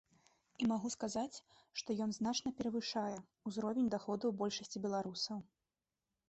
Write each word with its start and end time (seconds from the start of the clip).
І 0.61 0.67
магу 0.71 0.89
сказаць, 0.93 1.41
што 1.81 1.89
ён 2.05 2.15
значна 2.19 2.53
перавышае 2.61 3.17
ўзровень 3.51 3.91
даходаў 3.97 4.35
большасці 4.41 4.83
беларусаў. 4.89 5.37